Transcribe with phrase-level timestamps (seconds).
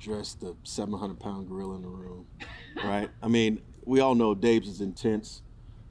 [0.00, 2.26] address the 700 pound gorilla in the room,
[2.82, 3.10] right?
[3.22, 5.42] I mean, we all know Daboll's is intense,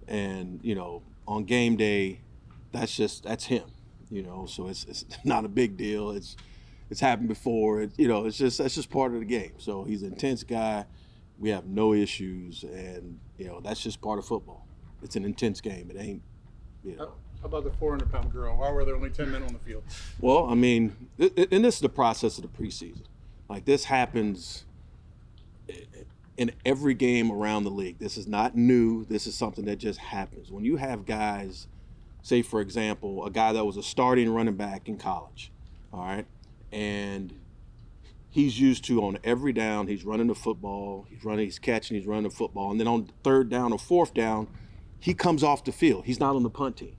[0.08, 2.22] and you know, on game day,
[2.72, 3.66] that's just that's him,
[4.10, 4.46] you know.
[4.48, 6.12] So it's it's not a big deal.
[6.12, 6.36] It's
[6.90, 7.82] it's happened before.
[7.84, 9.54] It, you know, it's just that's just part of the game.
[9.58, 10.86] So he's an intense guy.
[11.38, 14.66] We have no issues, and you know that's just part of football.
[15.04, 15.90] It's an intense game.
[15.92, 16.22] It ain't,
[16.84, 17.14] you know.
[17.42, 18.58] How about the 400 pound girl?
[18.58, 19.84] Why were there only 10 men on the field?
[20.20, 23.04] Well, I mean, th- th- and this is the process of the preseason.
[23.50, 24.66] Like this happens
[26.38, 28.00] in every game around the league.
[28.00, 29.06] This is not new.
[29.06, 30.52] This is something that just happens.
[30.52, 31.68] When you have guys,
[32.22, 35.52] say for example, a guy that was a starting running back in college,
[35.92, 36.26] all right,
[36.72, 37.34] and
[38.30, 42.08] he's used to on every down, he's running the football, he's running, he's catching, he's
[42.08, 44.48] running the football, and then on third down or fourth down,
[45.00, 46.06] he comes off the field.
[46.06, 46.96] He's not on the punt team.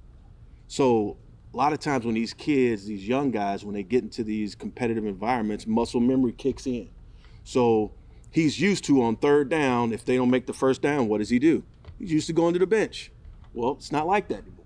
[0.69, 1.17] So
[1.53, 4.55] a lot of times when these kids, these young guys, when they get into these
[4.55, 6.89] competitive environments, muscle memory kicks in.
[7.45, 7.93] So
[8.31, 11.31] he's used to on third down, if they don't make the first down, what does
[11.31, 11.65] he do?
[11.99, 13.11] He's used to going to the bench.
[13.53, 14.57] Well, it's not like that anymore.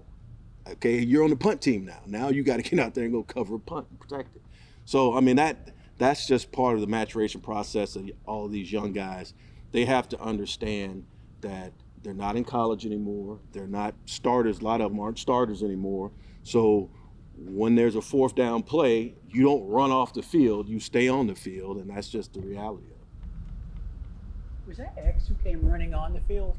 [0.72, 2.00] Okay, you're on the punt team now.
[2.06, 4.42] Now you got to get out there and go cover a punt and protect it.
[4.84, 8.70] So I mean that that's just part of the maturation process of all of these
[8.70, 9.32] young guys.
[9.72, 11.04] They have to understand
[11.40, 13.38] that they're not in college anymore.
[13.52, 14.60] They're not starters.
[14.60, 16.10] A lot of them aren't starters anymore.
[16.44, 16.90] So
[17.36, 20.68] when there's a fourth down play, you don't run off the field.
[20.68, 24.68] You stay on the field, and that's just the reality of it.
[24.68, 26.56] Was that X who came running on the field?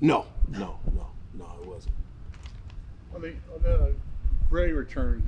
[0.00, 1.94] No, no, no, no, it wasn't.
[3.14, 3.94] On the, on the
[4.48, 5.22] Gray return,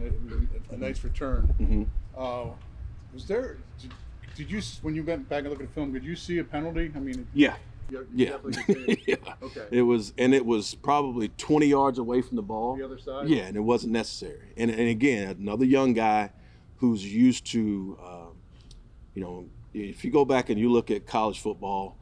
[0.71, 1.53] a, a nice return.
[1.61, 1.87] Mhm.
[2.17, 2.51] Uh,
[3.13, 3.57] was there?
[3.81, 3.93] Did,
[4.37, 5.93] did you when you went back and looked at the film?
[5.93, 6.91] Did you see a penalty?
[6.95, 7.57] I mean, Yeah.
[7.91, 8.31] You- you Yeah.
[8.31, 9.21] definitely did see it.
[9.27, 9.35] yeah.
[9.43, 9.67] Okay.
[9.71, 12.77] It was, and it was probably 20 yards away from the ball.
[12.77, 13.29] The other side?
[13.29, 14.53] Yeah, and it wasn't necessary.
[14.57, 16.31] And, and again, another young guy
[16.77, 18.37] who's used to, um,
[19.15, 21.97] you know, if you go back and you look at college football,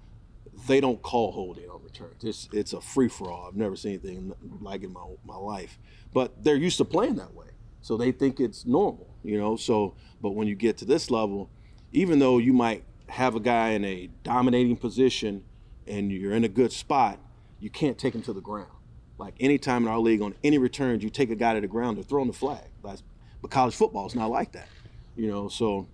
[0.67, 2.25] they don't call holding on returns.
[2.25, 3.47] It's it's a free for all.
[3.47, 5.79] I've never seen anything like it in my my life.
[6.13, 7.47] But they're used to playing that way,
[7.81, 9.57] so they think it's normal, you know.
[9.57, 11.49] So, but when you get to this level,
[11.93, 15.45] even though you might have a guy in a dominating position
[15.89, 17.19] and you're in a good spot,
[17.61, 18.71] you can't take him to the ground.
[19.19, 21.97] Like anytime in our league, on any returns, you take a guy to the ground,
[21.97, 22.65] they're throwing the flag.
[22.85, 23.03] That's,
[23.43, 24.69] but college football is not like that,
[25.17, 25.49] you know.
[25.49, 25.89] So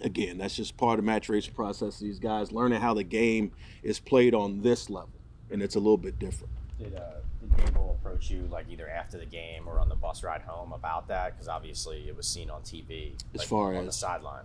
[0.00, 1.98] again, that's just part of the maturation process.
[1.98, 5.10] These guys learning how the game is played on this level,
[5.50, 6.52] and it's a little bit different.
[6.78, 7.00] Did, uh,
[7.40, 10.72] did Daboll approach you like either after the game or on the bus ride home
[10.72, 11.32] about that?
[11.32, 14.44] Because obviously it was seen on TV, As like, far on the sideline.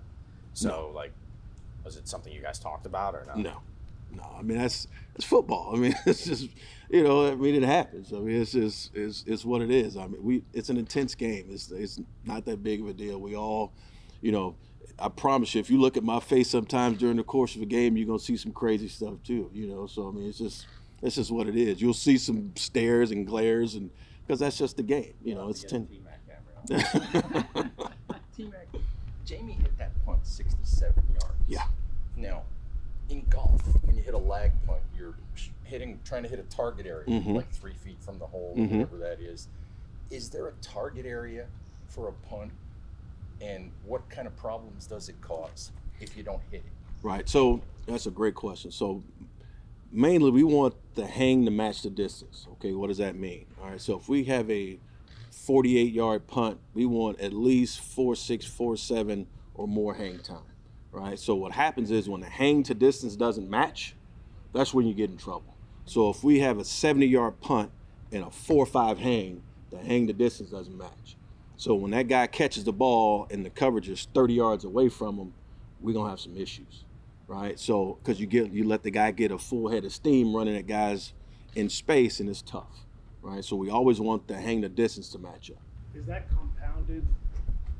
[0.54, 1.12] So like,
[1.84, 3.38] was it something you guys talked about or not?
[3.38, 3.62] No,
[4.12, 4.24] no.
[4.38, 5.72] I mean that's it's football.
[5.76, 6.50] I mean it's just
[6.90, 8.14] you know I mean it happens.
[8.14, 9.98] I mean it's just it's, it's what it is.
[9.98, 11.48] I mean we it's an intense game.
[11.50, 13.20] It's it's not that big of a deal.
[13.20, 13.74] We all,
[14.22, 14.56] you know.
[15.00, 17.68] I promise you, if you look at my face sometimes during the course of a
[17.68, 19.52] game, you're gonna see some crazy stuff too.
[19.54, 20.66] You know, so I mean, it's just
[21.04, 21.80] it's just what it is.
[21.80, 23.92] You'll see some stares and glares, and
[24.26, 25.14] because that's just the game.
[25.24, 25.88] You know, it's ten.
[28.36, 28.68] T-Mac,
[29.26, 31.36] Jamie hit that punt 67 yards.
[31.48, 31.64] Yeah.
[32.16, 32.44] Now,
[33.10, 35.16] in golf, when you hit a lag putt, you're
[35.64, 37.36] hitting, trying to hit a target area, Mhm.
[37.36, 38.72] like three feet from the hole, Mhm.
[38.72, 39.48] whatever that is.
[40.10, 41.48] Is there a target area
[41.88, 42.52] for a punt,
[43.42, 46.72] and what kind of problems does it cause if you don't hit it?
[47.04, 47.28] Right.
[47.28, 48.72] So that's a great question.
[48.72, 49.04] So
[49.92, 52.48] mainly we want the hang to match the distance.
[52.54, 53.46] Okay, what does that mean?
[53.62, 53.82] All right.
[53.82, 54.80] So if we have a
[55.32, 60.44] 48 yard punt, we want at least four six, four seven, or more hang time.
[60.98, 61.20] Right.
[61.20, 63.96] So what happens is when the hang to distance doesn't match,
[64.52, 65.56] that's when you get in trouble.
[65.86, 67.72] So if we have a 70 yard punt
[68.12, 71.16] and a four or five hang, the hang to distance doesn't match.
[71.56, 75.18] So when that guy catches the ball and the coverage is 30 yards away from
[75.18, 75.34] him,
[75.82, 76.84] we're gonna have some issues,
[77.28, 77.60] right?
[77.60, 80.56] So because you get you let the guy get a full head of steam running
[80.58, 81.14] at guys
[81.56, 82.86] in space, and it's tough,
[83.22, 83.44] right?
[83.44, 85.62] So we always want the hang to distance to match up.
[85.94, 87.06] Is that compounded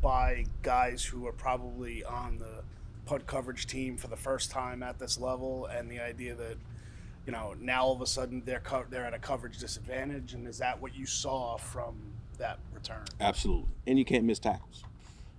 [0.02, 2.64] by guys who are probably on the
[3.08, 6.58] punt coverage team for the first time at this level, and the idea that
[7.26, 10.48] you know now all of a sudden they're co- they're at a coverage disadvantage, and
[10.48, 11.96] is that what you saw from
[12.38, 13.06] that return?
[13.20, 14.84] Absolutely, and you can't miss tackles.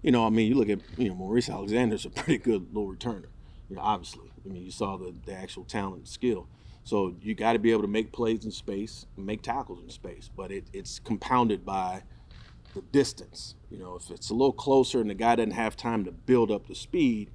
[0.03, 2.93] You know, I mean, you look at you know Maurice Alexander's a pretty good little
[2.93, 3.29] returner.
[3.69, 6.49] You know, obviously, I mean, you saw the, the actual talent and skill.
[6.85, 10.31] So you got to be able to make plays in space, make tackles in space,
[10.35, 12.05] but it, it's compounded by
[12.75, 13.57] the distance.
[13.71, 16.51] You know, if it's a little closer and the guy doesn't have time to build
[16.51, 17.29] up the speed,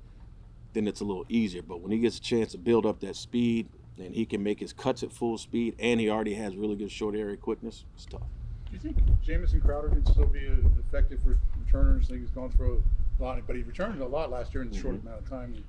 [0.73, 1.61] then it's a little easier.
[1.61, 4.59] But when he gets a chance to build up that speed and he can make
[4.59, 8.05] his cuts at full speed and he already has really good short area quickness, it's
[8.05, 8.21] tough.
[8.65, 12.05] Do you think Jamison Crowder can still be uh, effective for returners?
[12.07, 12.83] I think he's gone through
[13.19, 15.01] a lot, but he returned a lot last year in the short Mhm.
[15.03, 15.63] amount of time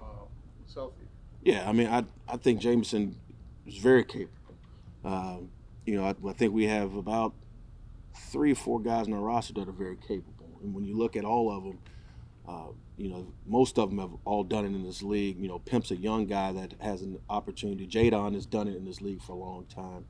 [0.00, 0.86] uh.
[1.42, 3.14] Yeah, I mean, I I think Jamison
[3.66, 4.54] is very capable.
[5.04, 5.50] Um,
[5.84, 7.34] you know, I, I think we have about
[8.30, 10.48] three or four guys in our roster that are very capable.
[10.62, 11.78] And when you look at all of them,
[12.48, 15.38] uh, you know, most of them have all done it in this league.
[15.38, 17.86] You know, Pimp's a young guy that has an opportunity.
[17.86, 20.04] Jadon has done it in this league for a long time.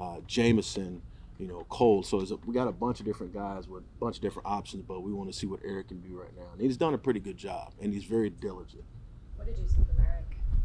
[0.00, 1.00] Uh, Jamison,
[1.38, 2.02] you know, Cole.
[2.02, 4.82] So a, we got a bunch of different guys with a bunch of different options,
[4.86, 6.46] but we want to see what Eric can do right now.
[6.52, 8.84] And he's done a pretty good job, and he's very diligent.
[9.36, 10.24] What did you see from Eric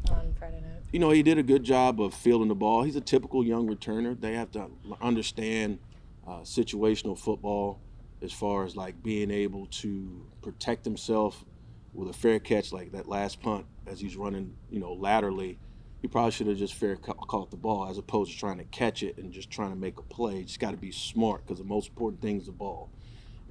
[0.09, 0.79] on Friday night?
[0.91, 2.83] you know, he did a good job of fielding the ball.
[2.83, 4.19] He's a typical young returner.
[4.19, 4.69] They have to
[5.01, 5.79] understand
[6.27, 7.79] uh, situational football
[8.21, 11.45] as far as like being able to protect himself
[11.93, 15.59] with a fair catch like that last punt as he's running, you know, laterally.
[16.01, 18.63] He probably should have just fair ca- caught the ball as opposed to trying to
[18.65, 20.37] catch it and just trying to make a play.
[20.37, 22.89] You just got to be smart because the most important thing is the ball.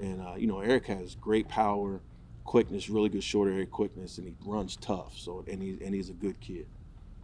[0.00, 2.00] And uh, you know, Eric has great power,
[2.44, 5.18] quickness, really good short area quickness, and he runs tough.
[5.18, 6.66] So and he and he's a good kid.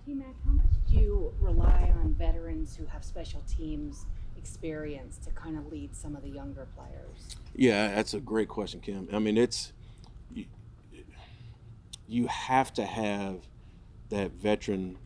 [0.05, 4.05] T Mac, how much do you rely on veterans who have special teams
[4.37, 7.37] experience to kind of lead some of the younger players?
[7.55, 9.09] Yeah, that's a great question, Kim.
[9.11, 9.73] I mean, it's
[12.07, 13.49] you, have to have
[14.11, 14.99] that veteran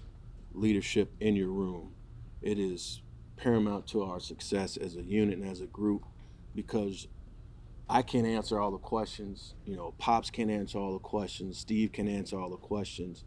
[0.52, 1.94] leadership in your room.
[2.42, 3.02] It is
[3.36, 6.04] paramount to our success as a unit and as a group
[6.54, 7.08] because
[7.88, 9.54] I can't answer all the questions.
[9.64, 11.58] You know, Pops can't answer all the questions.
[11.58, 13.24] Steve can answer all the questions.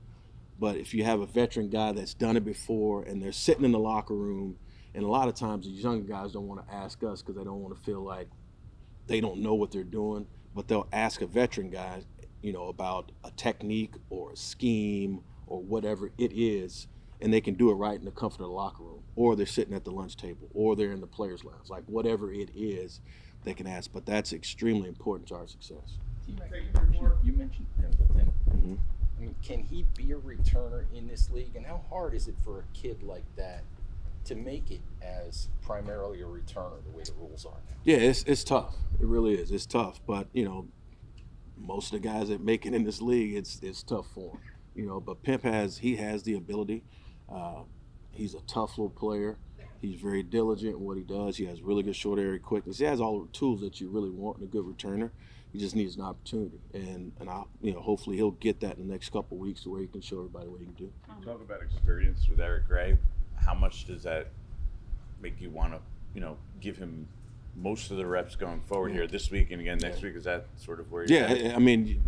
[0.59, 3.71] But if you have a veteran guy that's done it before and they're sitting in
[3.71, 4.57] the locker room,
[4.93, 7.43] and a lot of times these younger guys don't want to ask us because they
[7.43, 8.27] don't want to feel like
[9.07, 12.03] they don't know what they're doing, but they'll ask a veteran guy,
[12.41, 16.87] you know, about a technique or a scheme or whatever it is,
[17.21, 19.45] and they can do it right in the comfort of the locker room, or they're
[19.45, 23.01] sitting at the lunch table, or they're in the players' lounge, like whatever it is,
[23.43, 23.91] they can ask.
[23.93, 25.97] But that's extremely important to our success.
[26.27, 26.35] You
[27.23, 28.31] you mentioned Pimpleton.
[28.49, 28.75] Mm-hmm.
[29.17, 31.55] I mean, can he be a returner in this league?
[31.55, 33.63] And how hard is it for a kid like that
[34.25, 37.75] to make it as primarily a returner the way the rules are now?
[37.83, 38.75] Yeah, it's it's tough.
[38.99, 39.51] It really is.
[39.51, 39.99] It's tough.
[40.07, 40.67] But you know,
[41.65, 44.41] most of the guys that make it in this league, it's it's tough for them.
[44.75, 46.83] You know, but Pimp has he has the ability.
[47.31, 47.63] Uh,
[48.11, 49.37] he's a tough little player.
[49.79, 51.37] He's very diligent in what he does.
[51.37, 52.77] He has really good short area quickness.
[52.77, 55.09] He has all the tools that you really want in a good returner.
[55.51, 58.87] He just needs an opportunity, and and I, you know, hopefully he'll get that in
[58.87, 60.91] the next couple weeks to where he can show everybody what he can do.
[61.25, 62.97] Talk about experience with Eric Gray.
[63.35, 64.27] How much does that
[65.19, 65.79] make you want to,
[66.13, 67.07] you know, give him
[67.61, 70.15] most of the reps going forward here this week and again next week?
[70.15, 71.03] Is that sort of where?
[71.05, 71.51] You're Yeah, at?
[71.53, 72.01] I- I mean, you,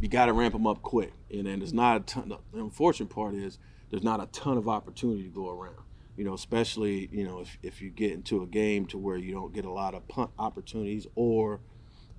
[0.00, 2.28] you got to ramp them up quick, and then there's not a ton.
[2.28, 3.58] The unfortunate part is
[3.90, 5.76] there's not a ton of opportunity to go around.
[6.16, 9.32] You know, especially you know if, if you get into a game to where you
[9.32, 11.60] don't get a lot of punt opportunities, or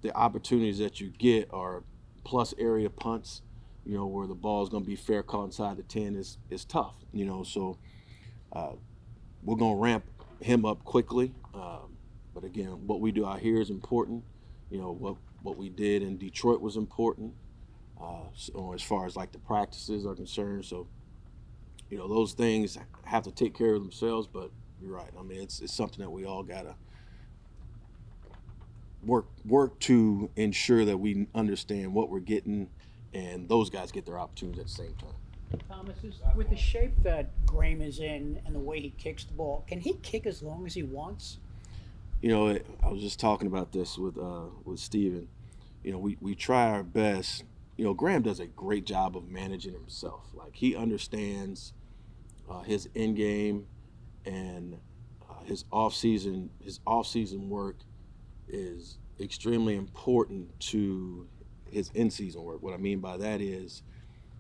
[0.02, 1.84] the opportunities that you get are
[2.24, 3.42] plus area punts.
[3.86, 6.38] You know, where the ball is going to be fair caught inside the ten is
[6.50, 6.96] is tough.
[7.12, 7.78] You know, so
[8.54, 8.74] uh,
[9.44, 10.06] we're going to ramp
[10.42, 11.34] him up quickly.
[11.54, 11.96] Um,
[12.40, 14.24] but again, what we do out here is important.
[14.70, 17.34] You know, what what we did in Detroit was important.
[18.02, 20.88] Uh, so as far as like the practices are concerned, so
[21.90, 24.28] you know those things have to take care of themselves.
[24.28, 25.10] But you're right.
[25.18, 26.76] I mean, it's it's something that we all gotta
[29.04, 32.70] work work to ensure that we understand what we're getting,
[33.14, 35.16] and those guys get their opportunities at the same time.
[35.68, 35.98] Thomas,
[36.36, 39.80] with the shape that Graham is in and the way he kicks the ball, can
[39.80, 41.40] he kick as long as he wants?
[42.22, 45.28] You know, it- I was just talking about this with uh, with Steven.
[45.84, 47.44] You know, we, we try our best.
[47.78, 50.26] You know, Graham does a great job of managing himself.
[50.34, 51.74] Like he understands
[52.50, 53.68] uh, his end game
[54.26, 54.78] and
[55.30, 57.78] uh, his off season his off season work
[58.50, 61.28] is extremely important to
[61.72, 62.62] his in-season work.
[62.62, 63.84] What I mean by that is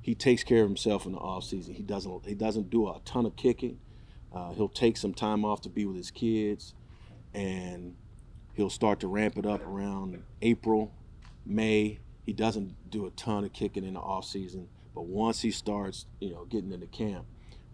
[0.01, 1.75] he takes care of himself in the off season.
[1.75, 3.79] He doesn't he doesn't do a ton of kicking.
[4.33, 6.73] Uh, he'll take some time off to be with his kids,
[7.33, 7.95] and
[8.53, 10.91] he'll start to ramp it up around April,
[11.45, 11.99] May.
[12.25, 16.05] He doesn't do a ton of kicking in the off season, but once he starts,
[16.19, 17.25] you know, getting into camp,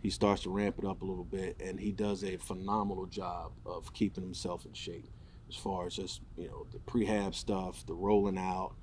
[0.05, 3.51] he starts to ramp it up a little bit, and he does a phenomenal job
[3.65, 5.09] of keeping himself in shape,
[5.49, 8.75] as far as just you know the prehab stuff, the rolling out,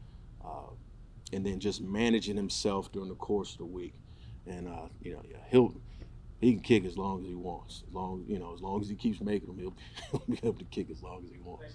[0.44, 0.72] uh,
[1.32, 3.94] and then just managing himself during the course of the week.
[4.48, 5.72] And uh, you know, yeah, he'll
[6.42, 7.84] he can kick as long as he wants.
[7.88, 9.74] As long you know, as long as he keeps making them, he'll,
[10.10, 11.74] he'll be able to kick as long as he wants.